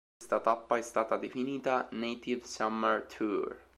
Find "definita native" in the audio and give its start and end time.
1.15-2.47